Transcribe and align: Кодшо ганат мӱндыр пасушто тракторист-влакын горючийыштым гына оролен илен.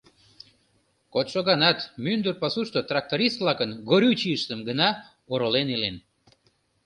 Кодшо 1.13 1.39
ганат 1.49 1.79
мӱндыр 2.03 2.35
пасушто 2.41 2.79
тракторист-влакын 2.89 3.71
горючийыштым 3.89 4.59
гына 4.67 4.89
оролен 5.33 5.67
илен. 5.75 5.95